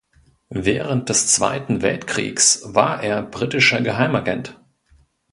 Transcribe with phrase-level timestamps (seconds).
[0.63, 4.59] Während des Zweiten Weltkriegs war er britischer Geheimagent.